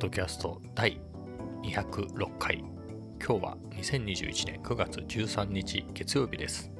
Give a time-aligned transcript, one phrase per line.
[0.00, 0.98] ドキャスト第
[1.62, 2.64] 206回。
[3.22, 6.72] 今日は2021年9月13日月曜日です。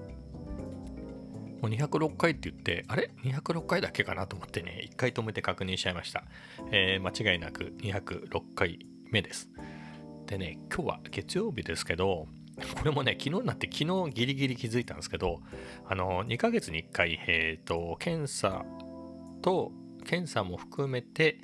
[1.60, 6.24] もう206回って言ってあれ？206回だけかなと思ってね1回止めて確認しちゃいました、
[6.72, 9.50] えー、間違いなく206回目です。
[10.24, 12.26] でね今日は月曜日ですけど
[12.78, 15.40] これもね、昨日になって昨日ギリギリ気づいたんですけど、
[15.86, 18.64] あの、2ヶ月に1回、えっ、ー、と、検査
[19.42, 19.72] と、
[20.06, 21.38] 検査も含めて、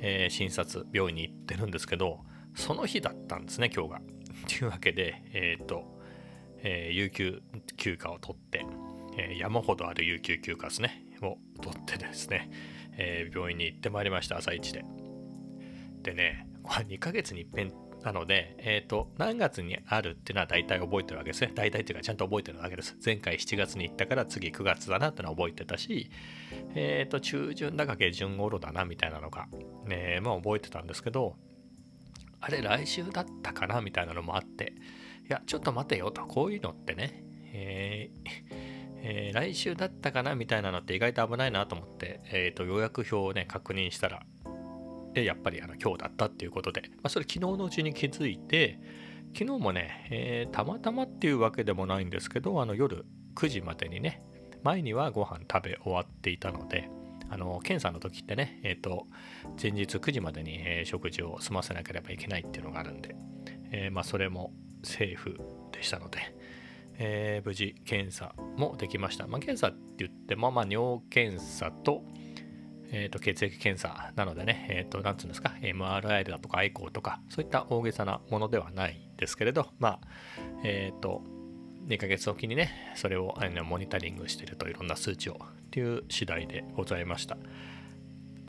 [0.00, 2.20] えー、診察、病院に行ってるんですけど、
[2.54, 4.02] その日だったんですね、今日が。
[4.46, 5.98] というわけで、えっ、ー、と、
[6.62, 7.42] えー、有給
[7.76, 8.64] 休暇を取って、
[9.16, 12.50] え、山ほどある有給休暇ですね、を取ってですね、
[12.96, 14.84] え病院に行ってまいりました、朝一で。
[16.02, 17.72] でね、これ2ヶ月に一遍
[18.08, 21.52] なので、えっ、ー、と、何月にあるっていうのは大体覚えてるわけですね。
[21.54, 22.96] 大体っていうかちゃんと覚えてるわけです。
[23.04, 26.10] 前回7月に行ったから次9月だなってのは覚えてたし、
[26.74, 29.46] えっ、ー、と、中旬だか下旬頃だなみたいなのが、
[29.84, 31.36] ね、まあ覚えてたんですけど、
[32.40, 34.72] あれ来週だったかなみたいなのもあって、
[35.28, 44.22] いや、ちょっと待てよと、こういうのってね、えーえー、来週だったかなみたいなのって意外と危ないなと思って、えーと、予約表をね確認したら
[45.18, 48.78] でやっぱりあの今日だったっていうことで、まあ、それ昨日のうちに気づいて
[49.36, 54.22] 昨日もね、えー、たまたまっていうわけでもないんですけどあの夜9時までにね
[54.62, 56.88] 前にはご飯食べ終わっていたので
[57.30, 59.06] あの検査の時ってね、えーと、
[59.60, 63.14] 前日9時までに、えー、食事を済ませなければいけないっていうのがあるんで、
[63.70, 64.52] えー、まあ、それも
[64.82, 65.38] セーフ
[65.70, 66.34] でしたので、
[66.94, 72.02] えー、無事検査もできました、まあ、検査って言っても、まあ、尿検査と、
[72.90, 80.00] えーと、血液検査なのでね、えっ、ー、と、なんつうんですか、MRI だとか i コーとか、そういった大げさなものではないですけれど、まあ、
[80.64, 81.22] えっ、ー、と、
[81.88, 87.38] 2ヶ月おきにね、それをあのモニタリングしてるといろんな数値をっていう次第でございました。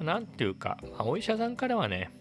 [0.01, 2.11] なんていうか、まあ、お医者さんからはね、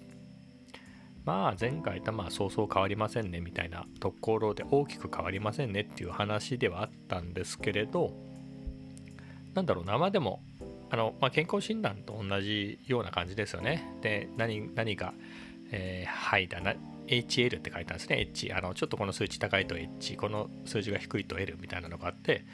[1.25, 8.13] まあ前回とまあそうそう変わりませんねみたいなところで大きく変わりませんねっていう話ではあったんですけれど、
[9.55, 10.41] なんだろう、生でも
[10.91, 13.89] あの、まあ、健康診断と同じような感じですよね。
[14.01, 15.13] で、何何が、
[15.71, 16.75] えー、はいだな、
[17.09, 18.21] HL って書いたんですね。
[18.21, 18.53] H。
[18.53, 22.45] あの、ちょっとこの数値高いと H、この数字が低いと L みたいなのがあって、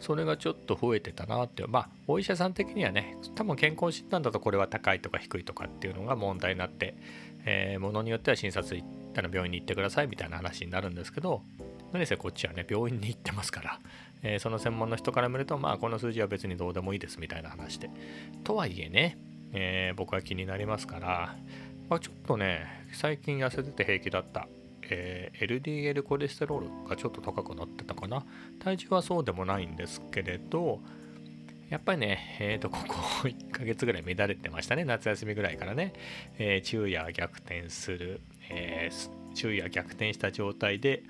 [0.00, 6.96] それがちょっと増えてたなって、まあ、お医者さん的にはね、多分健康診断だとこれは高いとか低いとかっていうのが問題になって、
[7.44, 11.42] えー、ものによっては診察行ったら病院に行ってくださいみたいな話になるんですけど、
[11.92, 13.80] 何せこっちはね、病院に行ってますから、
[14.24, 17.90] えー、その専門の人から見ると、まあ、この数字は別にどうでもいいですみたいな話で。
[18.42, 19.18] とはいえね、
[19.52, 21.36] えー、僕は気になりますから、
[21.88, 24.48] まあ、ちょっとね、最近痩せてて平気だった、
[24.90, 28.24] えー、LDL コレステロールがちょっと高くなってたかな。
[28.58, 30.80] 体重はそうでもないんですけれど、
[31.68, 34.84] やっぱりね、えっ、ー、と、ここ1ヶ月ぐらい乱れてましたね。
[34.84, 35.92] 夏休みぐらいからね。
[36.38, 38.20] えー、昼夜逆転する、
[38.50, 41.02] えー、昼夜逆転した状態で、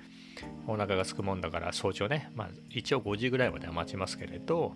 [0.67, 4.73] お腹が空くもんだから早朝ね、まあ、一応5時ぐらいまでは待ちますけれど、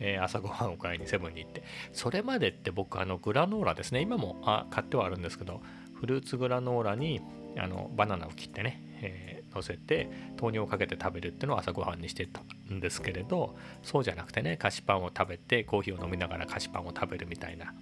[0.00, 4.00] えー、朝ごはんを買いにセブンに行ってそれまでって僕あのグラノーラですね。
[4.00, 5.60] 今もあ買ってはあるんですけど
[5.94, 7.20] フルーツグラノーラに
[7.56, 10.08] あのバナナを切ってね、えー、乗せて
[10.40, 12.40] 豆乳をかけて食べるっていうのを朝ごはんにしてた
[12.72, 17.74] んですけれどそうじゃなくてね菓子パンを食べてコーヒーを飲みながら菓子パンを食べるみたいな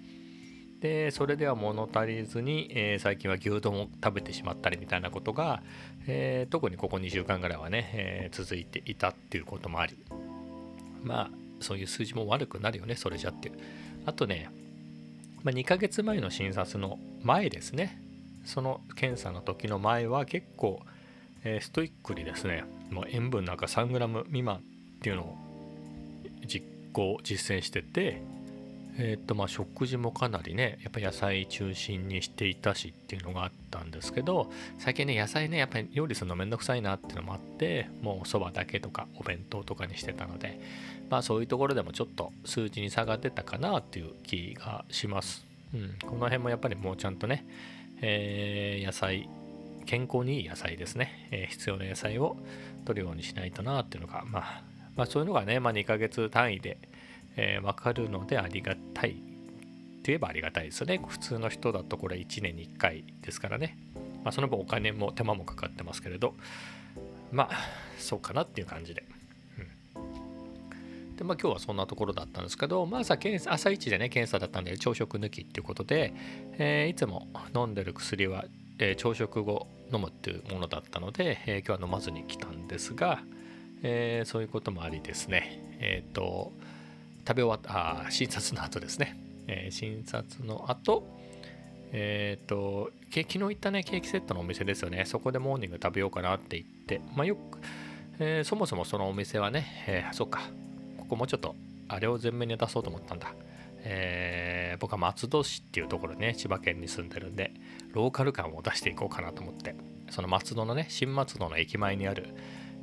[0.81, 5.63] でそれでは物足りずに、えー、最近は牛丼を食べてしまったりみたいなことが、
[6.07, 9.97] えー、特にここ2週間ぐらいはね、えー、続いていたっていうこともあり。
[11.03, 11.29] まあ
[11.59, 13.49] そういう数字も悪くなるよねそれじゃって。
[13.49, 13.55] いう
[14.05, 14.49] あとね、
[15.43, 17.99] まあ、2ヶ月前の診察の前ですね。
[18.45, 20.79] その検査の時の前は結構、
[21.43, 24.59] えストイックにですねもう塩分なんか 3g 未満っ
[25.01, 25.35] ていうのを
[26.45, 28.21] 実行実践してて
[28.99, 40.59] えー、とまあ食事もかなりねやっぱ野菜中心にしていたしっていうのがあったんですけど最近ね野菜ねやっぱり料理するのめんどくさいなっていうのもあってもうそばだけとかお弁当とかにしてたので
[41.09, 47.45] まあそういうところでもちょっと数値に差が出たかなっていう気がします、うん、この辺もやっぱりもうちゃんとね、
[48.01, 49.29] えー、野菜
[49.85, 52.35] 健康にいい野菜ですね、えー、必要な野菜を
[52.83, 54.63] 取るようにしないとなっていうのがまあ
[54.95, 56.77] まあそういうのがね、まあ、2ヶ月単位で
[57.37, 59.15] えー、分かるのでありがたい
[60.03, 60.99] といえばありがたいですよね。
[61.07, 63.77] 普通の人だとこれ1年に1回ですからね。
[64.23, 66.33] まあ、その分お金も手間もかかってますけれど、
[67.31, 67.55] まあ、
[67.97, 69.03] そうかなっていう感じで。
[71.17, 76.13] で、まあ今日はそんなところだったんですけど、まあ朝検査、朝一でね、検査だったんで朝食抜きっていうことで、
[76.57, 78.45] えー、いつも飲んでる薬は、
[78.79, 83.19] えー、朝食後飲むっていうものだったので、えー、今日は飲まずに来たんですが、
[83.83, 86.53] えそういうこともありですね、えっ、と、
[87.27, 91.03] 食べ終わった、あ診察の後ですね、えー、診察の後、
[91.91, 95.03] えっ、ー、と昨日行ったねケーキセットのお店ですよね。
[95.05, 97.59] そこでモーニング食べようかなって言ってまあよく、
[98.19, 100.39] えー、そもそもそのお店はね、えー、そっか
[100.97, 101.53] ここもうちょっと
[101.89, 103.33] あれを前面に出そうと思ったんだ。
[103.79, 107.51] えー、僕は松戸市っていうところね千葉県に住んでるんで
[107.93, 109.75] ローカル感を出していこうかなと思って
[110.09, 112.33] その松戸のね新松戸の駅前にある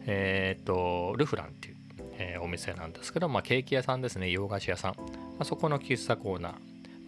[0.06, 1.73] えっ、とルフランっていう、
[2.18, 4.30] えお店なんですけど、まあ、ケーキ屋さんですね。
[4.30, 5.04] 洋菓子屋さん、ま
[5.40, 6.58] あ、そこの喫茶コーナー、ま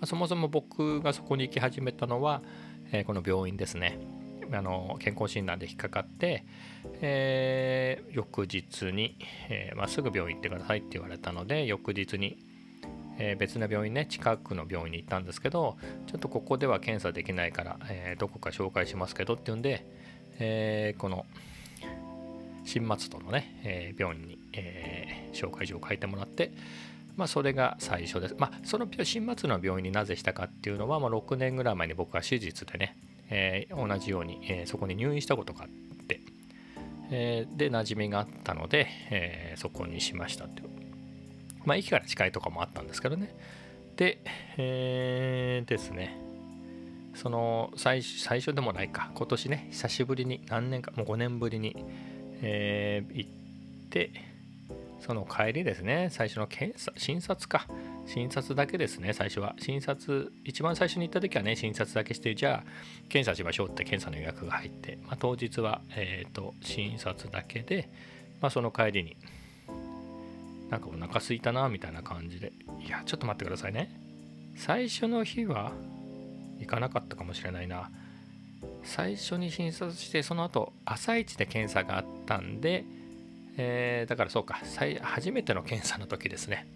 [0.03, 2.43] あ、そもそも僕がそこに行き始めたのは、
[2.93, 3.99] えこの病院ですね。
[4.53, 6.44] あの健康診断で引っかかって、
[7.00, 9.17] えー、翌日に、
[9.49, 12.38] えーまあ、すぐ病院行ってくださいって言われたので翌日に
[13.19, 15.76] えー、別の病院ね近くの病院に行ったんですけど
[16.06, 19.87] ちょっとここでは検査できないから、えー、どこか紹介しますけどっていうんで、
[20.38, 21.25] え、この
[22.64, 26.53] 新松戸のね、え病院に、え紹介状を書いてもらって
[27.17, 28.37] まあ、それが最初です。
[28.38, 32.94] まあ、その新松の病院になぜしたかっていうのは、まあ、6年ぐらい前に僕は手術でね、
[33.31, 35.69] えー、同じように、えー、そこに入院したことがあっ
[36.06, 36.20] て、
[37.11, 40.69] えー、で、馴染みがあったので、えそこにしましたっていう
[41.67, 43.35] まあ、駅から近いとかもあったんですけどね。
[43.97, 44.20] で、
[44.56, 46.17] えー、ですね、
[47.14, 51.75] その最最初でもないか、今年ね、久しぶりに、何年か、もう5年ぶりに、
[52.43, 53.31] えー、行っ
[53.91, 54.11] て、
[55.01, 57.67] その帰りですね、最初の検査、診察か、
[58.07, 59.55] 診察だけですね、最初は。
[59.59, 62.71] 診察、一番最初に行った時はね、診察だけして、じゃあ、
[63.09, 67.89] 検査しましょうって検査の予約が入って、まあ、当日は、えーと、診察だけで、
[68.41, 69.17] まあ、その帰りに、
[70.71, 72.53] なんかお腹すいたなみたいな感じで。
[72.85, 73.91] いやちょっと待ってくださいね。
[74.57, 75.73] 最初の日は
[76.59, 77.91] 行かなかったかもしれないな。
[78.83, 82.85] 最初に診察してその後朝一で検査があったんで、
[83.56, 84.61] えー、だからそうか。
[85.03, 86.67] 初めての検査の時ですね、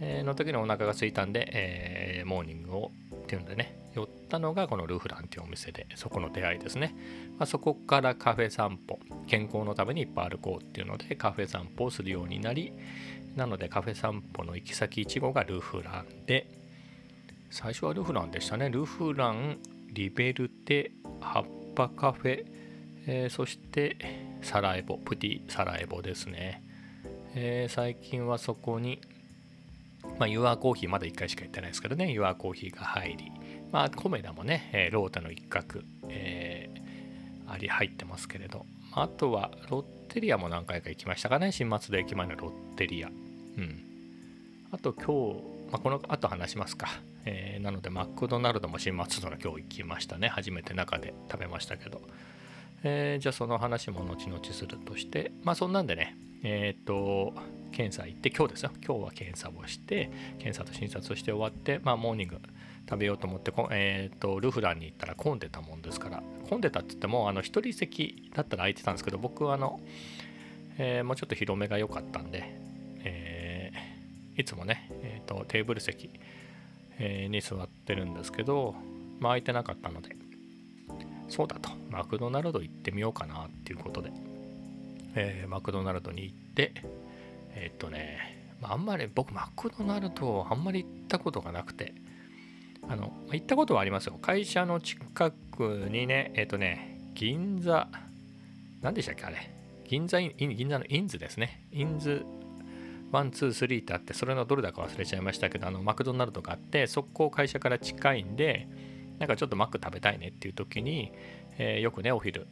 [0.00, 3.76] えー、の時にお腹が空いたんで、えー、モーニングをっていうんでね。
[3.94, 6.94] 寄ったのがこのルフランっていうお店でそこの出会いですね、
[7.38, 8.98] まあ、そこからカフェ散歩。
[9.26, 12.74] 健康のためにいっぱい歩こうっていうのでカフェ散歩をするようになり
[13.36, 16.46] なのでカフェ散歩の行き先1号がルフランで。
[17.50, 18.68] 最初はルフランでしたね。
[18.68, 19.58] ルフラン
[19.92, 21.44] リベルテ葉っ
[21.74, 22.44] ぱカフェ、
[23.06, 23.96] えー、そして
[24.46, 26.62] サラエボプティサラエボですね、
[27.34, 29.00] えー、最近はそこに
[30.20, 33.32] まあ、ユアコーヒーまだ1回しか行ってないですけどね、ユアコーヒーが入り、
[33.72, 39.82] まあ、コメダもね、えー、ロータの一角、えー、あり入ってますけれど、あとはロッ
[40.12, 43.08] テリアも何回か行きましたかね、新松戸駅前のロッテリア。
[43.08, 43.82] うん。
[44.70, 46.86] あと今日、まあ、この後話しますか。
[47.24, 50.28] えー、なので、マクドナルドも新松戸の今日行きましたね。
[50.28, 52.00] 初めて中で食べましたけど。
[52.82, 57.34] えー、じゃあその話も後々するとして、まあそんなんでね、えっ、と、
[57.72, 58.70] 検査行って、今日ですよ。
[58.84, 62.38] 今日は検査をして、検査と診察をして終わって、まあモーニング
[62.88, 69.80] 食べようと思って、えっ、ー、と、ルフランに行ったら混んでたもんですから、混んでたって言っても、あの、一人席だったら空いてたんですけど、僕はあの、
[70.78, 72.44] え、もうちょっと広めが良かったんで、
[73.04, 73.72] え、
[74.36, 76.10] いつもね、えーと、テーブル席、
[76.98, 78.74] え、に座ってるんですけど、
[79.18, 80.16] まあ、空いてなかったので、
[81.28, 84.12] そうだと、マクドナルド行ってみようかなっていうことで、
[85.14, 86.72] えー、マクドナルドに行って、
[87.54, 91.94] えっとね、まあ、あんまり僕、マクドナルドあんまり行ったことがなくて、
[92.88, 94.18] あの、行ったことはありますよ。
[94.20, 97.88] 会社の近くにね、えっとね、銀座、
[98.82, 99.50] 何でしたっけあれ。
[99.88, 101.66] 銀座、銀座のインズですね。
[101.72, 102.24] インズ
[103.12, 108.68] 1、2、3ってあって、それのどれだか忘れちゃいましたけど、あの、マクドナルドがあって、そこ会社から近いんで、
[109.18, 111.12] なんかちょっとマック食べたいねっていう時に、
[111.58, 112.46] えー、よくね、お昼、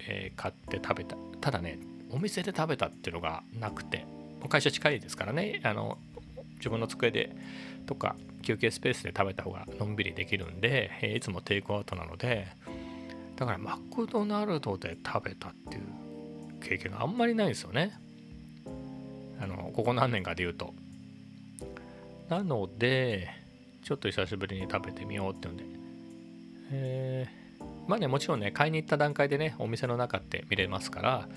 [0.00, 1.16] えー、買って食べた。
[1.40, 1.78] ただね、
[2.10, 4.06] お店で食べたっていうのがなくて、
[4.48, 5.98] 会社近いですからね、あの
[6.56, 7.34] 自分の机で
[7.86, 12.48] とか休憩スペースで食べた方がのんびりできるんで、えー、いつもテイクアウトなので、
[13.36, 15.82] だからマクドナルドで食べたっていう
[16.60, 17.92] 経験があんまりないんですよね。
[19.40, 20.74] あのここ何年かで言うと。
[22.28, 23.28] なので、
[23.82, 25.77] ちょっと久しぶりに食べてみようっていうんで。
[26.70, 31.28] えー、まあね、もちろんね、買いに行った段階でね、お店の中って見れますから、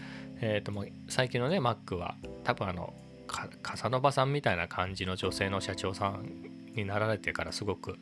[0.42, 2.94] え、ー、ともう最近のね、マックは、多分あの、
[3.28, 6.26] カサノバさんみたいな感じの女性の社長さん
[6.76, 7.98] になられてからすごく、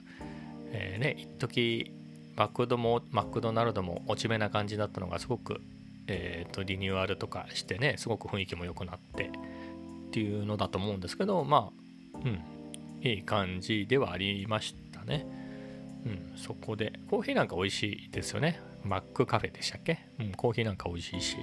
[0.72, 1.94] えー、ね、一時
[2.40, 5.60] マクドもマクドナルドも落ち目な感じだったのがすごく、
[6.08, 11.70] えーと、リニューアルとかしてねすごく雰囲気も良くなってっていうのだと思うんですけどま
[12.14, 12.42] あうん
[13.02, 15.26] いい感じではありましたね。
[16.06, 18.60] うんそこでコーヒーなんか美味しいですよね。
[18.84, 20.00] マックカフェでしたっけ？
[20.20, 21.38] うんコーヒーなんか美味しいし。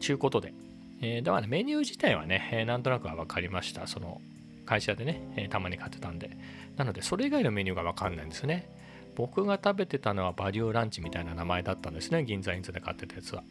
[0.00, 0.52] ちゅうことで、
[1.00, 3.86] えー、だからメニュー自体はね、えー、なんとなくは分かりました。
[3.86, 4.20] その
[4.66, 6.36] 会社でね、えー、たまに買ってたんで。
[6.76, 8.68] なのでそれ以外のメニューが分かんないんですね。
[9.14, 12.22] 僕が食べてたのはバリューランチみたいな名前だったんですね。
[12.24, 13.44] 銀座インズで買ってたやつは、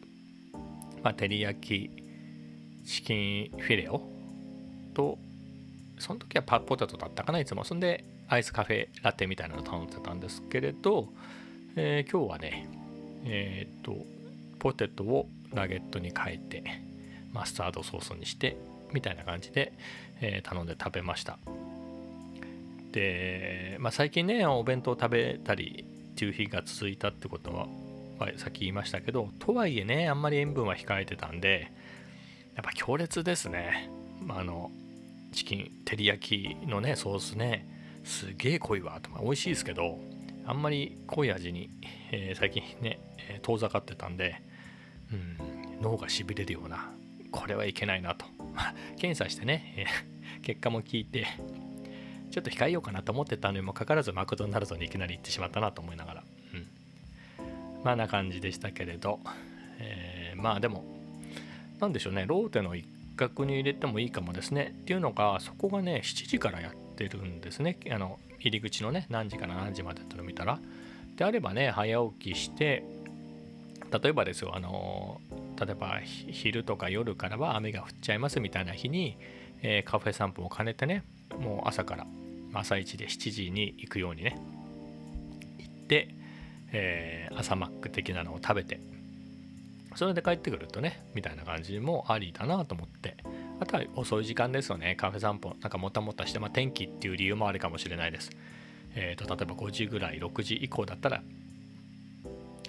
[1.02, 1.90] まあ、照り焼き
[2.84, 4.00] チキンフィレオ
[4.94, 5.18] と
[5.98, 7.64] その時はパッポテトだったかないつも。
[7.64, 11.08] そんでアイスカフェラテみたいなのを頼んでたんですけれど、
[11.76, 12.68] えー、今日はね
[13.24, 14.04] えー、っと
[14.58, 16.64] ポテトをナゲットに変えて
[17.32, 18.56] マスタードソースにして
[18.92, 19.72] みたいな感じで、
[20.20, 21.38] えー、頼んで食べました。
[22.92, 27.66] で、まあ、最近ねお弁当食べたりっていう日が続いたってことは、
[28.18, 31.70] まあ、さっき言いましたけどとはいえねあんまり塩分は控えてたんで
[32.54, 33.90] やっぱ強烈ですね、
[34.22, 34.70] まあ、あの
[35.32, 37.75] チキン照り焼きのねソースね。
[38.06, 39.10] すげえ濃いわと。
[39.10, 39.98] か美味しいですけど
[40.46, 41.68] あんまり濃い味に、
[42.12, 44.40] えー、最近ねえ遠ざかってたんで、
[45.12, 46.90] うん、脳がしびれるような
[47.32, 48.24] これはいけないなと。
[48.96, 51.26] 検査してね、えー、結果も聞いて
[52.30, 56.66] ちょっと控えようかなと思ってたのにもかかわらずマクドナルドにいきなり行ってしまったなと思いながら、うん、
[57.84, 59.18] まあな感じでしたけれど、
[59.78, 60.84] えー、まあでも
[61.80, 62.86] 何でしょうねローテの一
[63.16, 64.74] 角に入れてもいいかもですね。
[64.82, 67.78] っていうのがそこがね7時からやっててるんですね。
[67.90, 70.58] あの入り口のね何時から何時までってのを見たら。
[71.16, 72.84] であればね早起きして
[74.02, 75.20] 例えばですよあの
[75.58, 79.16] 例えば昼とか夜からは雨が降っちゃいますみたいな日に、
[79.62, 81.04] えー、カフェ散歩を兼ねてね
[81.38, 82.06] もう朝から
[82.52, 84.38] 朝一で7時に行くようにね
[85.58, 86.14] 行って、
[86.72, 88.80] えー、朝マック的なのを食べて
[89.94, 93.16] それで帰ってくるとねみたいな感じもありだなと思って。
[93.58, 94.96] あとは遅い時間ですよね。
[94.96, 98.30] カフェ散歩なんかもたもたして、まあ、天気っていう理由もあるかもしれないです。
[98.94, 101.22] えーと、例えば5時ぐらい6時以降だったら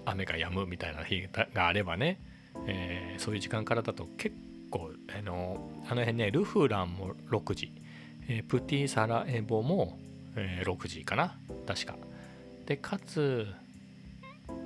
[0.05, 2.19] 雨が止むみたいな日があればね、
[2.65, 4.35] えー、そういう時間からだと結
[4.69, 7.71] 構あのあの辺ねルフランも6時、
[8.27, 9.97] えー、プティサラエボも、
[10.35, 11.95] えー、6時かな確か。
[12.65, 13.47] でかつ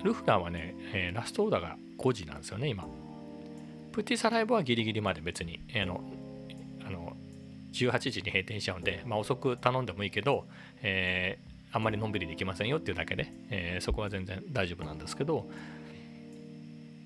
[0.04, 2.88] ルフランはね、え、ラストオーダーが5時なんですよね今。
[3.92, 6.02] プティサラエボはギリギリまで別に、えー、の
[6.86, 7.14] あの
[7.74, 10.46] 18時に閉店しちゃうんで、まあ、遅く頼んでもいいけど、
[10.82, 11.40] え
[11.72, 15.48] あんまりのんびりできませんよっていうだけで、えー、そこは全然大丈夫なんですけど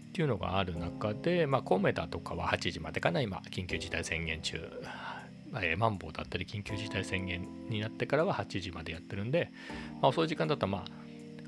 [0.09, 4.57] っていうのがある中で、まあ、コメダとかは8時までかな今緊急事態宣言中、
[5.61, 9.51] えー、マンボウだったり緊急事態宣言になってからは8時までやってるんで、
[10.01, 10.85] まあ、遅い時間だったらまあ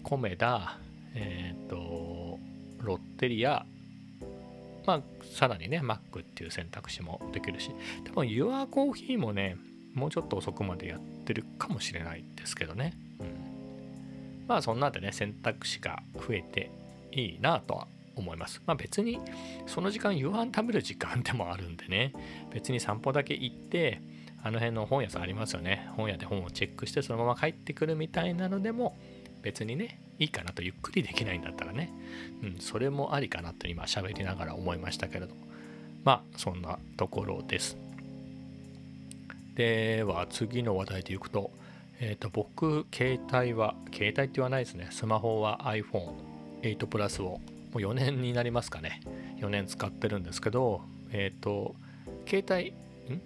[0.04, 0.80] コメダ
[1.16, 2.40] えっ、ー、と
[2.80, 3.66] ロッテリア
[4.88, 5.02] まあ
[5.36, 7.72] さらにねマックっていう選択肢もできるし
[8.06, 9.58] 多分ユアコーヒーもね
[9.94, 12.94] もうちょっと遅くまでやってるかもしれないですけどね。
[13.20, 14.46] うん。
[14.48, 16.72] まあそんなんでね選択肢が増えて
[17.12, 18.62] いいなとは思います。
[18.66, 19.20] まあ別に
[19.66, 22.14] その時間夕飯食べる時間でもあるんでね
[22.54, 24.02] 別に散歩だけ行って
[24.44, 25.90] あの辺の本屋さんありますよね。
[25.98, 28.98] 本屋で本をチェックしてそのまま帰ってくるみたいなのでも
[29.42, 31.92] 別にねいいかなとゆっくりできないんだったらね、
[32.44, 35.34] うん、それもありかなと今喋りながら思いましたけれど
[36.04, 37.78] まあそんなところです。
[39.56, 41.52] では次の話題でいくと
[42.00, 44.88] え、ー、と、僕、携帯は、携帯って言わないですね。
[44.92, 47.40] スマホは iPhone8 プラスを、も
[47.76, 49.02] う4年になりますかね。
[49.38, 50.82] 4年使ってるんですけど、
[51.12, 51.76] えっ、ー、と、
[52.28, 52.70] 携帯、
[53.16, 53.22] ん？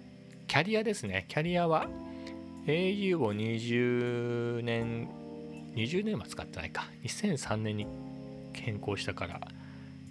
[0.46, 1.26] キャリアですね。
[1.28, 1.86] キャリアは
[2.66, 5.08] au を20年、
[5.74, 6.88] 20年は使ってないか。
[7.04, 7.86] 2003年に
[8.52, 9.40] 変更したから、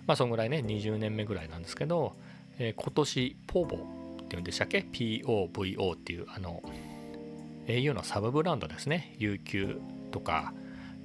[0.07, 2.15] まあ、そんぐらいね、20年目ぐらいなんですけど、
[2.59, 3.77] えー、今年、ポボ
[4.23, 6.61] っていうんでしたっけ ?POVO っていう、あの、
[7.67, 9.79] au のサブブランドですね UQ
[10.11, 10.53] とか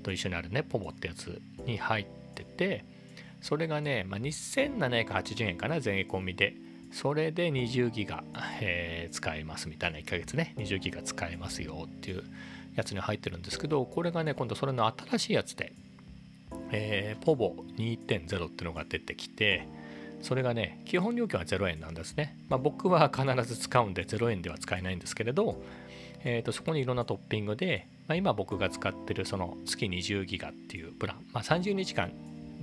[0.02, 2.84] と一緒にあるねポモってやつに入ってて
[3.40, 6.54] それがね、まあ、2780円かな税込みで
[6.92, 8.24] それで20ギガ、
[8.60, 12.24] えー、使えますみたいな1ヶ月ね20ギガ使えますよっていう
[12.76, 15.72] やつに入ってるんですけどこれがね今度それの新しいやつで、
[16.70, 19.66] えー、ポボ2.0っていうのが出てきて
[20.22, 25.60] それがね基本料金は0円なんですね、まあ、僕は必ず使うんで0円では使えないんですけれど
[26.28, 32.08] えーと、そこにいろんなトッピングで、まあ、今僕が使ってるその月20ギガっていうプラン、まあ、30日間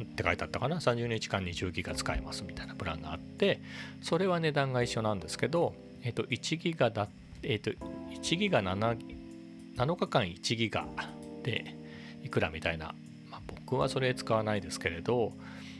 [0.01, 3.61] って書いてあったかな？30日間20ギガ使えますみたいなプランがあって
[4.01, 7.07] それは値段が一緒なんですけど、えー、と1ギガだ、
[7.41, 7.71] えー、と
[8.11, 8.97] 1ギガ 7,
[9.75, 10.87] 7日間1ギガ
[11.43, 11.75] で
[12.23, 12.93] いくらみたいな、
[13.29, 15.33] まあ、僕はそれ使わないですけれど、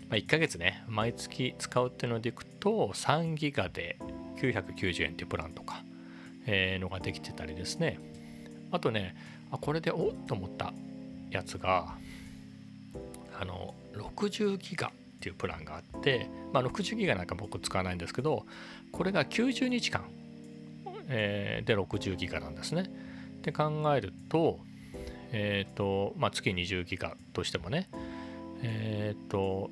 [0.10, 3.98] まあ、1ヶ月ね毎月使うっていうのでいくと3ギガで
[4.42, 5.84] 990円っていうプランとか
[6.46, 8.00] えのができてたりですね
[8.72, 9.16] あとね
[9.52, 10.74] あこれでおっと思った
[11.30, 11.96] やつが
[13.40, 18.46] あの60ギガっていうプランがあって、まあ、60ギガなんか僕使わないんですけど
[18.92, 20.04] これが90日間、
[21.08, 22.92] えー、で60ギガなんですね。
[23.44, 24.60] で考えると、
[25.32, 27.90] えっ、ー、と、まあ、月20ギガとしてもね、
[28.64, 29.70] えっ、ー、と、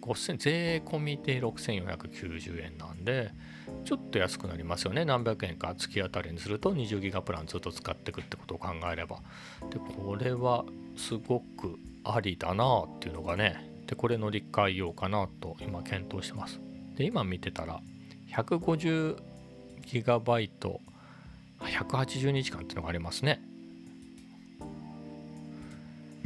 [0.00, 3.32] 5000税込みで6490円なんで、
[3.84, 5.04] ちょっと安くなりますよね。
[5.04, 9.18] 何百円か月当たりにすると20ギガプランずっと使っていくってことを考えれば。
[9.70, 10.64] で、これは
[10.96, 16.60] すごくありだなっていうのがね、で、これ乗り換えようかなと今検討してます。
[16.96, 17.80] で、今見てたら、
[18.34, 19.16] 150
[19.86, 20.80] ギガバイト
[21.68, 23.40] 180日間っていうのがありますね。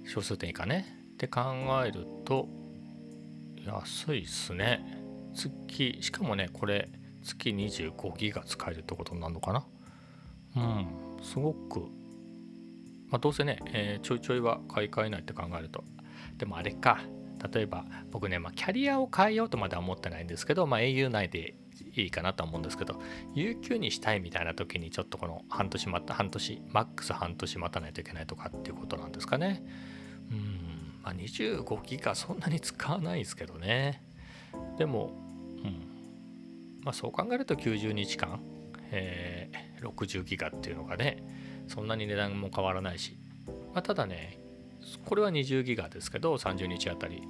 [0.06, 0.86] 小数点以下ね。
[1.14, 1.42] って考
[1.86, 2.48] えると、
[3.66, 5.04] 安いっすね。
[5.34, 6.88] 月、しかもね、これ、
[7.24, 9.66] 月25ギガ使えるってことになるのかな。
[10.56, 10.88] うん、
[11.22, 11.82] すごく、
[13.10, 15.84] まあ、どうせね、えー、ちょいちょいは買い替えないって考えると
[16.38, 17.00] でもあれか。
[17.54, 21.56] 例えば僕ね、まあ、キャリアを変えようとまでは思ってないんですけど、まあ、au 内で
[21.96, 23.00] いいかなと思うんですけど
[23.36, 29.64] UQ にしたいみたいな時にちょっとこの半年待った半年マックス半年待たないといけないとかっていうことなんですかね。
[30.32, 34.02] うんまあ25ギガそんなに使わないですけどね。
[34.78, 35.12] でも
[35.64, 35.96] うん。
[36.84, 38.40] まあそう考えると90日間、
[38.92, 41.24] えー、60ギガっていうのがね
[41.68, 43.18] そんなに値段も変わらないし、
[43.74, 44.40] まあ、ただね
[45.06, 47.24] これは20ギガですけど30日あたり、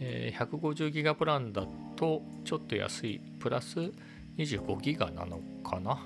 [0.00, 3.20] えー、150ギガプランだとちょっと安い。
[3.38, 3.92] プラス
[4.38, 5.98] 25ギガなのかな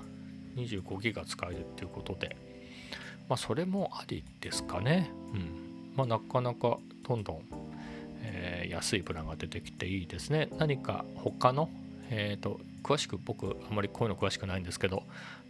[0.55, 2.35] ？25ギガ使えるっていうことで。
[3.29, 5.11] まあそれもありですかね。
[5.33, 5.93] うん。
[5.95, 7.41] まあなかなかどんどん、
[8.21, 10.49] えー、安いプランが出てきていいですね。
[10.57, 11.69] 何か他の
[12.09, 15.03] えっ、ー、と詳しく僕あまりこういうの詳しくないんですけど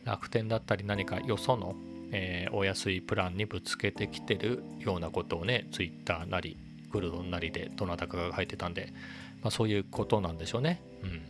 [0.04, 1.76] 楽天だったり何かよその
[2.12, 6.58] えー、お安いプランにぶつけてきてるようなことをね、ツイッターなり、
[6.92, 8.94] グルドンなりでどなたかが書いてたんで、
[9.42, 10.82] まあ、そういうことなんでしょうね。
[11.04, 11.22] うん。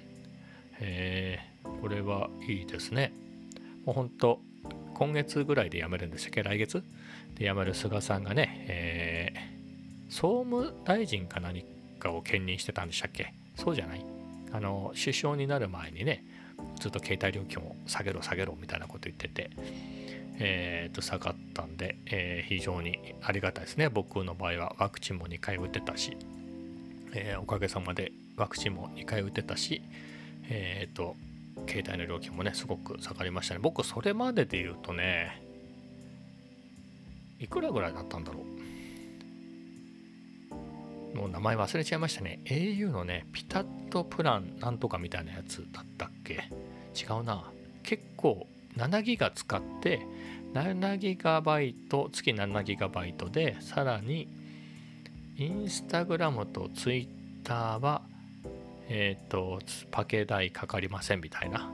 [0.79, 3.13] えー、これはいいですね。
[3.85, 4.41] もう本当
[4.95, 6.43] 今月ぐらいで辞めるんでしたっけ？
[6.43, 6.83] 来月？
[7.35, 11.63] で辞める菅さんがね、えー、総務大臣か何
[11.99, 13.33] かを兼任してたんでしたっけ？
[13.55, 14.05] そうじゃない？
[14.51, 16.23] あの、首相になる前にね、
[16.79, 19.49] ずっと携帯料金を下げろ下げろみたいなこと言ってて、
[20.43, 23.89] えー、と下がったんで、えー、非常にありがたいですね。
[23.89, 26.17] 僕の場合はワクチンも2回打てたし、
[27.13, 29.83] えー、おかげさまでワクチンも2回打てたし、
[30.49, 31.15] えっ、ー、と、
[31.67, 33.59] 携帯の料金もね、すごく下がりましたね。
[33.61, 35.43] 僕、それまでで言うとね、
[37.39, 38.39] いくらぐらいだったんだろ
[41.13, 41.17] う。
[41.17, 42.39] もう名前忘れちゃいましたね。
[42.45, 46.49] au のね、ピタッとプランなんとかみたいなやつだったっけ？
[46.95, 47.51] 違うな。
[47.83, 50.05] 結構7ギガ使って
[50.53, 54.27] 7ギガバイト月7ギガバイトでさらに
[55.37, 57.07] インスタグラムとツイッ
[57.43, 58.01] ターは
[58.89, 59.59] えっ、ー、と
[59.91, 61.71] パケ代かかりませんみたいな、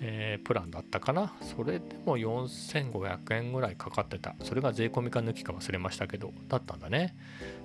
[0.00, 1.34] えー、プランだったかな。
[1.42, 4.34] それでも4500円ぐらいかかってた。
[4.42, 7.16] それが税込みか抜きか忘れましたけどだったんだね。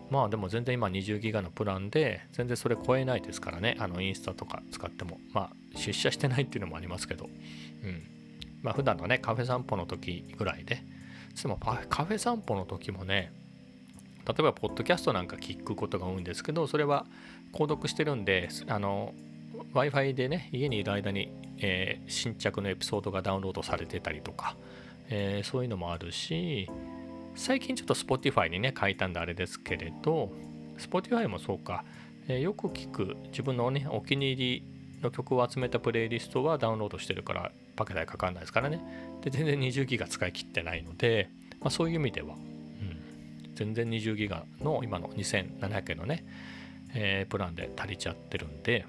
[0.09, 3.75] まあでも全然今20ギガのプランで全然それ超えないですからね。
[3.79, 5.19] あのインスタとか使っても。
[5.31, 7.29] まあ出社してないっていうのもありますけど。
[7.83, 8.03] うん。
[8.61, 10.83] まあ普段のねカフェ散歩の時ぐらいで。
[11.41, 13.31] でもカフェ散歩の時もね
[14.27, 17.05] 例えばポッドキャストなんか聞くことが多いんですけどそれは
[17.51, 19.13] 購読してるんであの
[19.73, 24.55] Wi-Fi でね家にいる間に、えー、新着のエピソードがダウンロードされてたりとか、
[25.09, 26.69] えー、そういうのもあるし
[27.35, 30.31] 最近ちょっと Spotify にね書いたんであれですけれど
[30.77, 31.83] Spotify もそうか、
[32.27, 38.81] えー、よく聞く自分のねお気に入りの曲を集めたプレイリストはダウンロードしてるからパケ代かかんないですからね。
[39.21, 46.25] で、全然20ギガ使い切ってないので、まあ、そういう意味では、うん、全然20ギガの今の2700円のね、
[46.93, 48.85] えー、プランで足りちゃってるんで、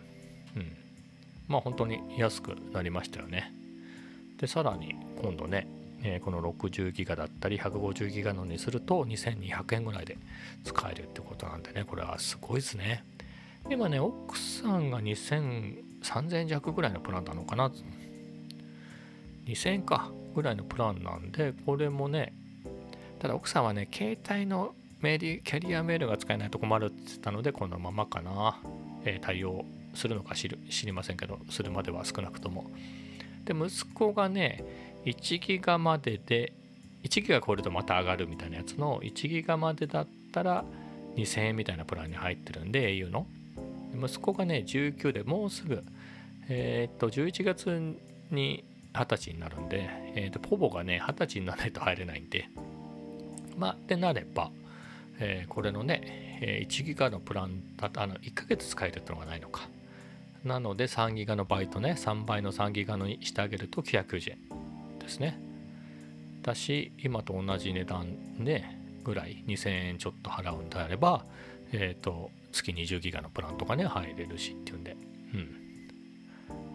[1.49, 3.53] まあ本当に安くなりましたよね。
[4.39, 5.67] で、さらに今度ね、
[6.03, 10.19] え、この60ギガだったり150ギガのにすると2200円ぐらいで
[10.65, 13.05] 使えるってことなんでね、これはすごいですね。
[13.71, 17.73] 今ね、奥さんが2000 3000円弱ぐらいのプランなのかな
[19.47, 22.33] 2000円かぐらいのプランなんでこれもね
[23.19, 28.59] ただ奥さんはね携帯のメールキャリアメールが使えないと困るって言ったのでこのままかな、
[29.05, 32.71] えー、対応するのか知る知りませんけどするまでは少なくとも。
[33.45, 34.65] で息子がね
[35.05, 36.53] 1ギガまでで
[37.03, 40.65] 1ギガ超えるとまた上がるみたいなやつの1ギガまでだったら
[41.17, 43.27] 2000円みたいなプランに入ってるんで au の。
[43.95, 45.85] 息子がね19でもうすぐ
[46.49, 47.97] えー、っと、11月
[48.31, 52.49] に20歳になるんで、えー、っと、ポボがね、20歳にならないと入れないんで、
[53.57, 54.51] まあ、ってなれば、
[55.19, 59.69] えー、これのね、1ギガのプランだとあの1ヶ月使えるってのがないのか。
[60.45, 64.39] なので3ギガのバイトね3倍の3ギガのにしてあげると990円
[64.99, 65.41] ですね。
[66.43, 68.07] だし今と同じ値段
[68.39, 71.25] ねぐらい2000円ちょっと払うんであれば
[71.73, 74.97] えっ、ー、と月20ギガのプランとかね入れるしっていうんで。
[75.35, 75.49] うん、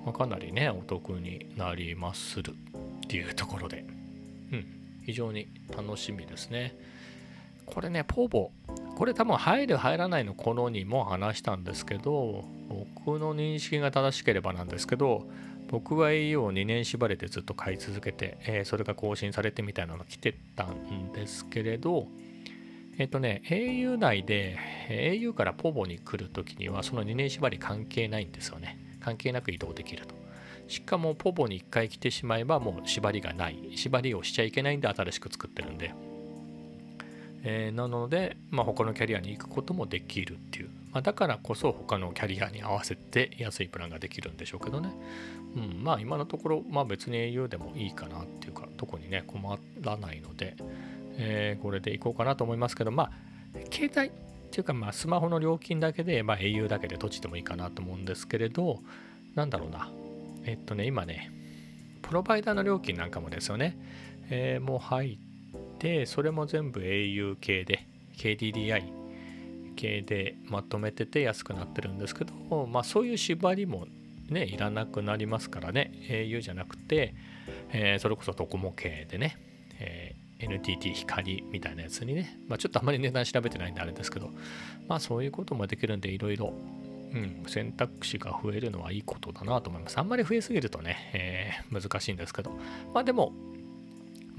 [0.05, 3.85] まあ、かなりねお得になりまするっていうところで。
[4.51, 4.65] うん。
[5.05, 6.75] 非常に楽しみですね。
[7.65, 8.51] これねポーボ
[8.99, 15.25] これ多分入る入らないの頃にも話したんですけど僕の認識が正しければなんですけど
[15.69, 22.07] 僕は au を2年縛りでずっと買い続けて、えー、それが更新されてみたいなのが来てたんですけれど
[22.97, 24.57] えっ、ー、とね au 内で
[24.89, 28.77] au からポボに来るときにはその2年縛り関係ないんですよね。
[28.99, 30.15] 関係なく移動できると。
[30.67, 33.71] しかもポボに1回来てしまえばもう縛りがない。
[33.75, 36.08] 縛りをしちゃいけないんで新しく作ってるんで。
[37.43, 44.91] えー、なので、まあ、他のキャリアに行くこともできるっていう、まあ、だからこそ他のキャリアに合わせて安いプランができるんでしょうけどね、
[45.55, 50.55] うん、まあ今のところ、まあ、別に au でもいいかなっていうか特にね困らないので、
[51.17, 53.11] えー、これでいこうかなと思いますけどまあ
[53.71, 54.11] 携帯っ
[54.51, 58.79] ていうかまあスマホの料金だけで、まあ、au だけで閉じてもいいかなと思うんですけれど
[59.35, 59.89] なんだろうな。
[60.45, 61.31] えっとね今ね
[62.01, 63.77] プロバイダーの料金なんかもですよね、
[64.29, 65.28] えー、もう入って
[65.79, 67.87] でそれも全部 au 系で
[68.17, 68.83] KDDI
[69.75, 73.87] 系でまとめてて安くなってるんですけど、まあ、そういう縛りも
[74.29, 77.15] ねいらなくなりますからね au じゃなくて、
[77.71, 79.37] えー、それこそドコモ系でね、
[79.79, 84.29] えー、NTT 光みたいなやつにね、まあ、ちょっとあんまり値段調べてないんであれですけど
[84.87, 86.53] まあそういうこともできるんでいろいろ
[87.11, 89.97] うん、選択肢が増えるのはいいことだなと思います。
[89.97, 92.51] あんまり増えすぎるとね、えー、難しいんですけど、
[92.93, 93.33] まあでも、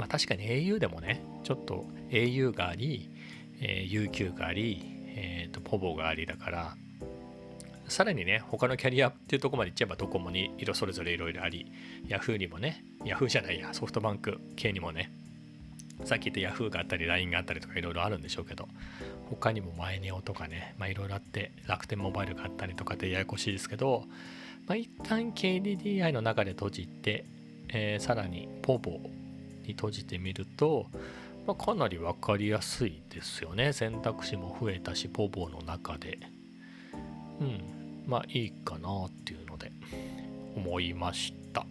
[0.00, 3.10] まあ確かに au でもね、ちょっと au があり、
[3.60, 4.82] えー、UQ があり、
[5.14, 6.74] えーと、ポボがありだから、
[7.86, 11.70] さらにね、他のキャリアっていうとこまで行っちゃえばドコモに色それぞれいろいろあり、
[12.06, 15.12] Yahoo にもね、Yahoo じゃないや、ソフトバンク系にもね、
[16.04, 18.68] さっき言った Yahoo があったり LINE があったりとかいろいろあるんでしょうけど、
[19.28, 24.04] 他にもマイネオとかね、まあいろいろあって楽天モバイルがあったりとかでややこしいですけど、
[24.66, 27.26] まあ一旦 KDDI の中で閉じて、
[27.68, 29.00] えー、さらにポボ
[29.70, 30.86] に閉じてみると、
[31.46, 33.72] まあ、かなり分かりやすいですよね。
[33.72, 36.18] 選択肢も増えたしポボの中で。
[37.40, 38.04] うん。
[38.06, 39.72] まあいいかなっていうので
[40.56, 41.64] 思いました。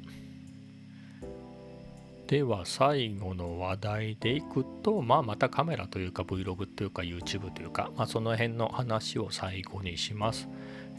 [2.28, 10.48] では最後の話題でいくと、まあ、またカメラというか Vlog というか YouTube というか、まあ、その辺の話を最後にします。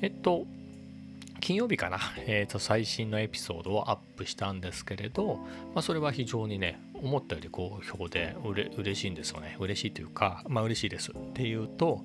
[0.03, 0.47] えっと
[1.51, 5.39] 金曜日かな、えー、と最新のエピソードをアップしたんですけれど、
[5.75, 9.57] まあ、それは非常にね思ったより好評でうれ嬉しいんですよね。
[9.59, 12.05] 嬉しいというかまあ嬉しいですっていうと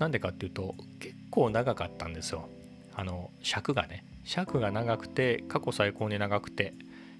[0.00, 2.48] なんでかっていうと結構長かったんですよ。
[2.96, 4.04] あの尺がね。
[4.24, 6.74] 尺が長くて過去最高に長くて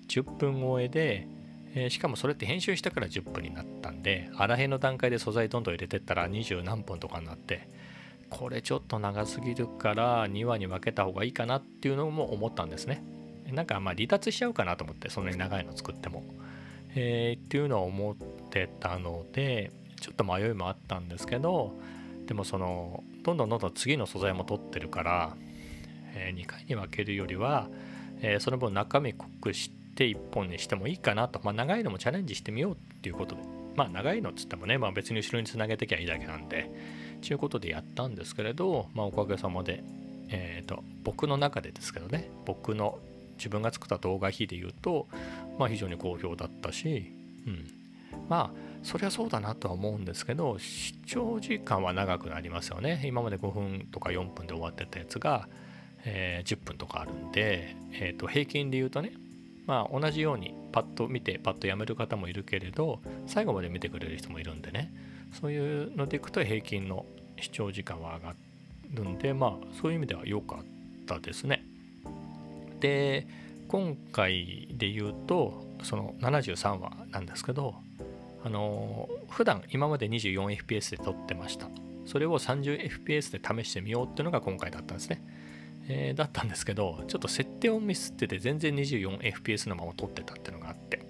[0.09, 1.29] 10分超えで、
[1.77, 7.69] えー、しかもそれって編集してから10分になったんであらへんの段階で素材どんどん入れてったら20何分とかになって
[8.33, 13.05] これちょっと長すぎるから2話に分けた方がいいかなっていうのも思ったんですね。
[13.53, 16.25] なんかまあ離脱しちゃうかなと思ってそんなに長いの作っても。
[16.95, 18.17] えー、っていうのを思っ
[18.51, 21.73] てたのでちょっと迷いもあったんですけど
[22.27, 25.37] でもそのどんどんどんどん次の素材も取ってるから、
[26.15, 27.69] えー、2回に分けるよりは、
[28.21, 33.43] えー、その分中身濃くして1本にしてもいいかなと、まあ、長いのもチャレンジしてみようっていうことで
[33.75, 36.71] まあ長いのっつってもね、まあ、別に後ろにつなげてきゃいいだけなんで
[37.23, 39.83] ということでやったんですけれど、まあ、おかげさまで、
[40.29, 42.99] えーと、僕の中でですけどね僕の
[43.39, 45.07] 自分が作った動画比で言うと、
[45.59, 47.13] まあ、非常に好評だったし、
[47.47, 47.67] うん、
[48.29, 53.01] まあそりゃそうだなとは思うんですけど視聴時間は長くなりますよね。
[53.05, 55.49] 今まで5分とか4分で終わってたやつが、
[56.05, 59.13] えー、10分とかあるんで、えー、と平均で言うとね
[59.67, 64.93] まあ同じようにパッと見てパッとやめる方もいるけれど最後まで見てくれる人もいるんでね。
[65.41, 67.07] そういうのでいくと平均の
[67.41, 68.35] 視聴時間は上が
[68.93, 70.65] るんでまあそういう意味では良かっ
[71.07, 71.65] たですね。
[72.81, 73.27] で
[73.69, 77.75] 今回で言うとその73話なんですけど
[78.45, 81.69] あの普段今まで 24fps で撮ってました。
[82.05, 85.23] それを 30fps で試してみようっていうのが今回だったんですね、
[85.89, 91.02] えー、だったんですけどちょっと設定をミスってて全然 24fps のまま撮ってたっていうのがあって。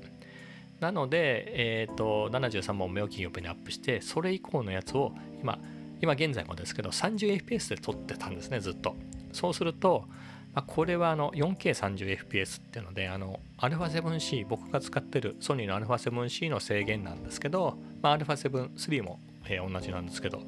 [0.82, 5.60] なので、えーと、73本目を金曜日にアップしてそれ以降のやつを今
[6.00, 8.96] 今現在もですけど 30fps で撮ってたんですねずっと
[9.32, 10.06] そうすると、
[10.54, 20.42] まあ、これはあの 4K30fps っていうのであの α7C 僕が使ってるソニーの α7C の制限なんですけど、まあ、α7-3も えー、同じなんですけど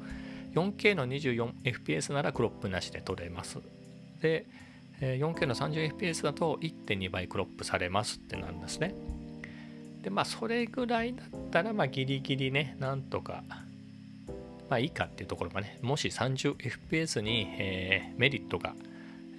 [0.54, 3.58] 4K の 24fps ならクロップなしで撮れます
[4.20, 4.46] で
[5.00, 8.94] 4K の 30fps だと1.2倍クロップされますってなんですね
[10.05, 13.43] でまあそれぐらいだったらまあギリギリねなんとか
[14.69, 18.75] まあいいかっていうところがねもし 30fps に、えー、メリットが、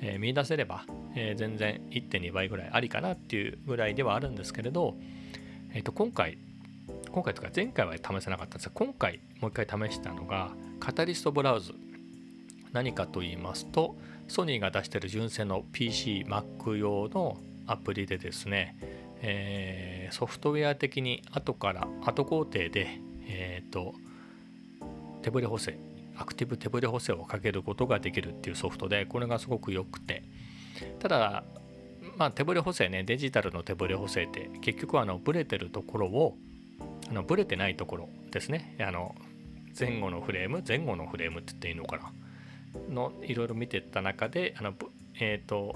[0.02, 4.96] えー、見出せれば、えー、全然1.2倍ぐらいありかなっていうぐらいではあるんですけれど、
[5.72, 6.37] えー、と今回
[7.12, 10.50] 今回とか前回は試せなかったんですが今回もう一回試したのが
[10.81, 11.74] カタリストブラウズ。
[12.72, 13.96] 何かと言いますと
[14.29, 18.76] ソニーが出してる純正の PC、Mac 用のアプリでですね、
[19.22, 23.94] えー、ソフトウェア的に後から後工程で、えーと、
[25.22, 25.79] 手ブレ補正
[26.16, 30.22] アクティブ手ブレ補正をかけることができるっていうソフトでこれがすごく良くて。
[30.98, 31.44] ただ
[32.16, 36.37] まあ手ブレ補正ねデジタルの手ブレ補正って結局あのブレてるところを
[37.09, 38.76] あのブレてないところですね。
[38.81, 39.14] あの
[39.79, 42.12] 前後のフレーム前後のフレームって言っていいのかな？
[42.94, 44.74] のいろいろ見てた中であの
[45.18, 45.74] えっ、ー、と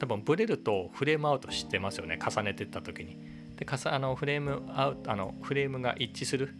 [0.00, 2.18] 多分ブレるとフレームアウトしてますよね。
[2.18, 3.16] 重ねてった時に。
[3.56, 6.54] でかさあのフレームアウトあのフレームが一致する。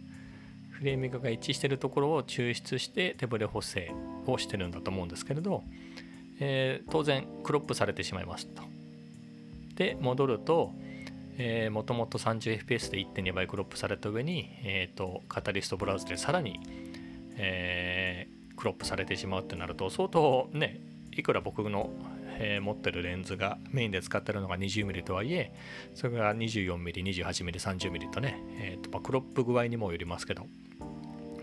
[0.69, 3.91] フレーミングが一致してるところを抽出して手ブレ補正
[4.25, 5.63] をしてるんだと思うんですけれど、
[6.39, 8.63] えー、当然クロップされてしまいますと。
[9.75, 10.71] で戻ると
[11.71, 16.59] もともと 30fps で1.2倍クロップされた上に、えーと、カタリストブラウズでさらに、
[17.37, 21.89] えー、クロップされてしまうってなると相当ねいくら僕の、
[22.43, 25.53] えー、持ってるレンズがメインで使ってるのが 20mm とはいえ
[25.93, 30.47] それが 24mm、28mm、30mm とね、えーとまあ、クロップ具合にもよりますけど、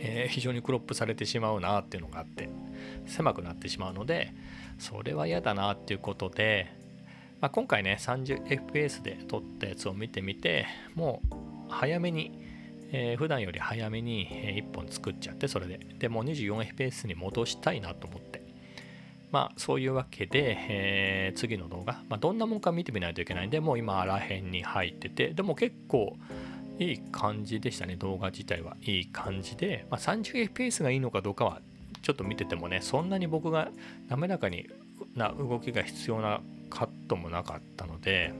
[0.00, 2.48] えー、非常にクロップされてしまうなっていうのがあって
[3.06, 4.32] 狭くなってしまうので
[4.78, 6.76] それは嫌だなっていうことで
[7.40, 11.36] まあ、今回ね 30fps で撮ったやつを見てみてもう
[11.68, 12.32] 早めに、
[12.90, 14.28] えー、普段より早めに
[14.70, 15.78] 1本作っちゃってそれで。
[15.98, 18.37] でも 24fps に戻したいなと思って。
[19.30, 23.48] まあそういうわけで、えー、次の動画、まあ、どんなもんか見てみないといけない。
[23.48, 26.16] んでもう今あらへんに入っててでも結構
[26.78, 27.96] いい感じでしたね。
[27.96, 31.60] 動画自体はいい感じで、まあ、30fps がいいのかどうかは
[32.02, 33.70] ちょっと見ててもねそんなに僕が
[34.08, 34.68] 滑らかに
[35.14, 38.32] な動きが必要なカットもなかったので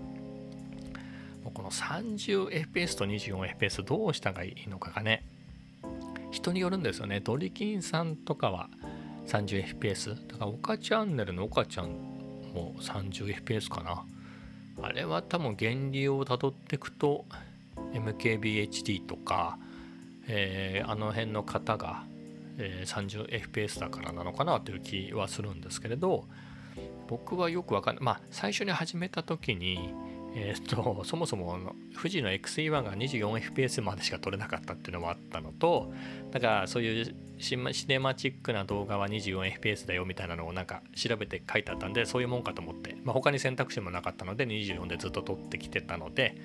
[1.44, 5.24] この 30fps と 24fps どうしたがいいのかがね
[6.30, 7.20] 人によるんですよね。
[7.20, 8.68] ドリキンさんとかは
[9.28, 11.90] 30fps だから岡チャンネルの岡ちゃん
[12.54, 14.04] も 30fps かな。
[14.80, 17.26] あれは多分原理をたどっていくと
[17.92, 19.58] MKBHD とか、
[20.28, 22.04] えー、あの辺の方が、
[22.58, 26.24] えー、30fps だからなのかなという気はするんですけれど
[27.08, 28.04] 僕はよくわかんない。
[28.04, 29.92] まあ最初に始めた時に
[30.40, 31.58] えー、っとそもそも
[31.96, 35.92] 富士の XE1 が 24fps までしか撮れなかったっていうのもあったのと
[36.30, 37.56] だからそういうシ
[37.88, 46.36] ネマチックな動画は 24fps だよみたいなのをなんか調べて書いてあったんでそういうもんかと思って、まあ、他に選択肢もなかったので24でずっと撮ってきてたので、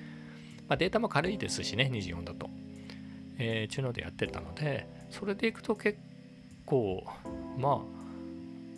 [0.68, 2.50] まあ、データも軽いですしね24だと。
[3.36, 5.98] えー、ちゅうのでやってたのでそれでいくと結
[6.66, 7.04] 構
[7.58, 7.82] ま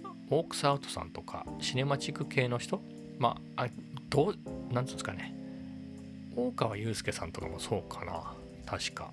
[0.02, 2.80] あオークスアウトさんとかシネマチック系の人
[3.18, 3.66] まあ
[4.16, 5.34] どうなんつうんですかね。
[6.34, 8.32] 大川祐介さんとかもそうかな。
[8.64, 9.12] 確か。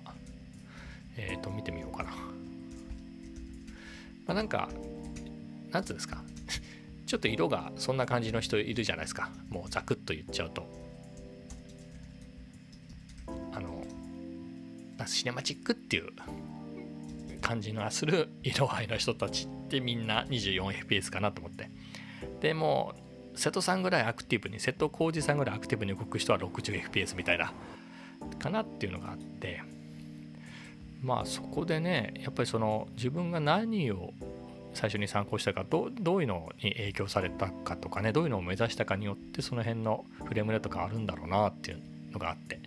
[1.18, 2.10] えっ、ー、と見てみようかな。
[2.10, 2.16] ま
[4.28, 4.70] あなんか
[5.70, 6.24] なんつうんですか。
[7.04, 9.30] ちょっと色がそんな感じの人いるじゃないですか。
[9.50, 10.66] もうザクッと言っちゃうと。
[13.52, 13.84] あの
[15.06, 16.08] シネマチックっていう
[17.42, 21.68] 感じのする色合いの人たちってみんな 24fps かなと思って。
[22.40, 22.94] でも
[23.34, 27.52] 瀬戸さんぐらいアクティブに瀬戸康史さんぐらいアクティブに動く人は 60fps みたいな
[28.38, 29.62] かなっていうのがあって
[31.02, 34.12] まあそこでねやっぱりその自分が何を
[34.72, 42.60] 最初に参考したかどどういうのに影響されたかとかねどういうのを目指したかによってその辺のフレームレートがあるんだろうなっていうのがあって。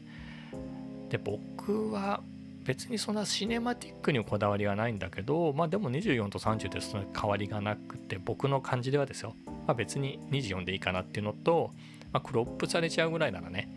[1.10, 2.22] で僕は
[2.68, 11.72] 別にそんなシネマティックにこだわりはないんだけどまあでも24と30でその変わりがなくて僕の感じではですよ、まあ、別に24でいいかなっていうのと、
[12.12, 13.70] まあ、クロップされちゃうぐらいならね。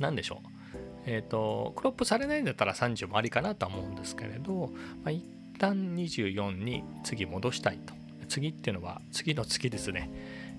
[0.00, 0.48] 何でしょう。
[1.06, 4.72] えっ、ー、とクロップされないんだったら30もありかなとは思うんですけれど、
[5.04, 5.24] まあ、一
[5.60, 7.94] 旦24に次戻したいと。
[8.26, 10.10] 次っていうのは次の月ですね。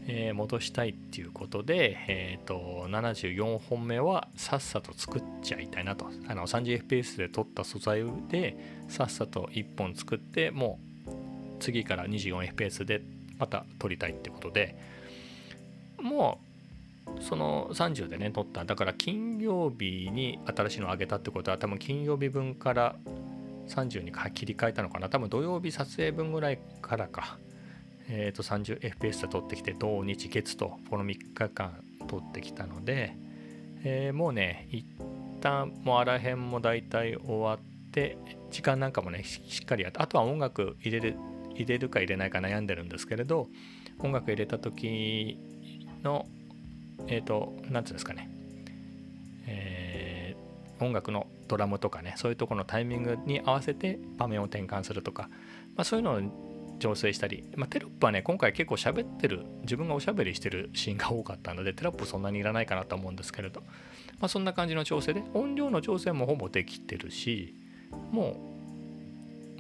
[0.07, 6.07] えー、戻したいっていうことで、えーと、74本目はさっさと作っちゃいたいなと。
[6.27, 8.55] あの 30fps で撮った素材で
[8.87, 11.11] さっさと1本作ってもう
[11.59, 13.01] 次から 24fps で
[13.37, 14.75] また撮りたいってことで。
[16.01, 16.39] も
[17.17, 18.65] うその30でね撮った。
[18.65, 22.95] だから金曜日に新しいのをあげたってことは多分金曜日分から
[23.67, 25.09] 30に切り替えたのかな。
[25.09, 27.37] 多分土曜日撮影分ぐらいからか。
[28.07, 33.15] えー、と 30fps で撮ってきて土日月とこの3日間撮ってきたので、
[33.83, 34.85] えー、もうね一
[35.41, 37.59] 旦もうあらへんも大体終わっ
[37.91, 38.17] て
[38.51, 41.17] 時間なんかもねしっかりやってあとは音楽入れる
[41.55, 43.47] 入れるか入れないか悩んでるんですけれど
[43.99, 45.39] 音楽入れた時
[46.03, 46.27] の
[47.07, 48.29] えっ、ー、と何て言うんですかね、
[49.47, 55.29] えー、音楽のドラムとかねそういうとこのタイミングに合わせて場面を転換するとか、
[55.75, 56.21] まあ、そういうのを
[56.79, 63.61] 調整したり、まあ、テロップはね今回結構喋ってる自分がおしゃべりしてるシーンが多かったのでテロップそんなにいらないかなと思うんですけれど、
[64.19, 67.55] まあ、そんな感じの調整で音量の調整もほぼできてるし
[68.11, 68.55] もう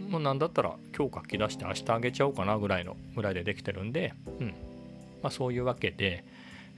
[0.09, 4.47] もうなんだったら今日書き出して明日あげちゃおうかなぐらいのぐらいでできてるんで、うん。
[5.21, 6.23] まあ、そういうわけで、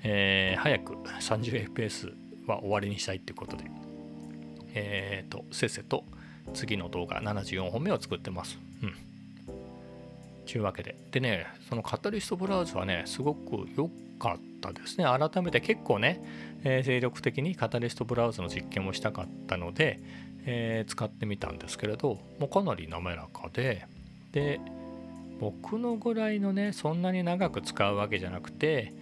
[0.04, 2.14] えー、早く 30fps
[2.48, 3.66] は終わりにしたいっていうことで、
[4.74, 6.04] えっ、ー、とせっせと
[6.54, 8.58] 次の動画74本目を作ってます。
[8.82, 8.96] うん。
[10.48, 10.96] ちゅうわけで。
[11.12, 15.06] でね、そのカタリストブラウザはね、すごく良かったですね。
[15.06, 16.24] 改めて結構ね、
[16.64, 20.00] えー、精力的にカタリストブラウザの実験もしたかったので、
[20.50, 23.86] えー、使ってみたんですけれどもうかなり滑らかで
[24.32, 24.60] で
[25.40, 28.94] 僕のぐらいのねそんなに長く使うわけじゃなくて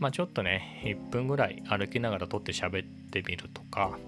[0.00, 3.98] まあちょっとね1分ぐらい歩きながら撮って喋ってみるとか、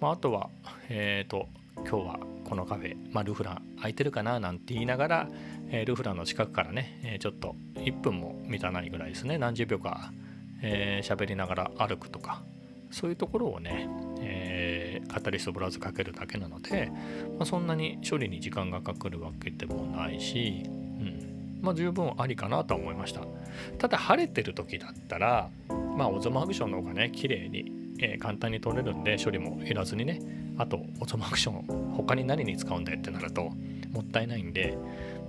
[0.00, 0.48] まあ、あとは
[0.88, 5.28] えっ、ー、と今日はこのカフェ、まあ、ルフラン空いてるかななんて言いながら、
[5.70, 9.38] えー、ルフランの近くからね、えー、ちょっと1分も満たないぐらいですね。
[9.38, 10.12] 何十秒か
[10.60, 12.42] 喋、えー、りながら歩くとか
[12.90, 13.88] そういうところをね、
[14.20, 16.90] えー、カタリストブラウザかけるだけなので、
[17.38, 21.60] まあ、そんなに処理に時間がかかるわけでもないし、うん。
[21.60, 23.22] まあ、十分ありかなとは思いました。
[23.78, 25.50] ただ晴れてる時だったら
[25.96, 30.20] まあオゾマアクションの方がね綺麗に、えー、簡単に取れるんで処理もいらずにね
[30.56, 33.50] あとオゾマクション他に何に使うんだよってなると
[33.90, 34.76] もったいないんで、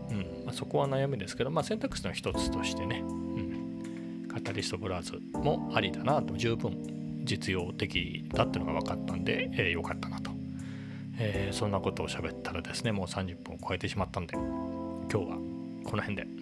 [0.10, 10.32] うんまあ、そこは悩みですけど、まあ、選択肢の一つとしてね、うん、カタリストブラウズもありだなと十分実用的だってのが分かったんで、えー、よかったなと、
[11.18, 15.38] えー、そんなことを喋ったらですねもう30分を超えてしまったんで今日は
[15.86, 16.35] この辺で。